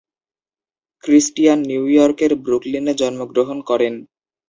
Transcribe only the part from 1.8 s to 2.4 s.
ইয়র্কের